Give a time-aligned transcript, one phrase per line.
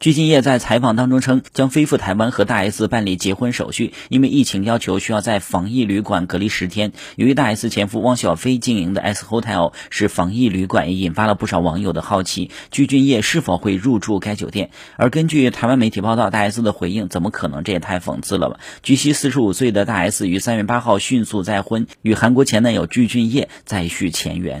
[0.00, 6.92] 鞠婧祎在采访当中称将飞赴台湾和大 s 办理结婚手续因为疫情要求需要在防疫旅馆隔离十天。
[7.16, 14.70] 由于大 s 前夫汪小菲经营的 s hotel 是防疫旅馆也引发了不少网友的好奇鞠婧祎是否会入住该酒店？
[14.96, 18.58] 而根据台湾媒体报道大 s 的回应怎么可能这也太讽刺了吧？
[18.82, 24.58] 据悉四十五岁的大 s 于三月八号迅速再婚与韩国前男友鞠俊晔再续前缘。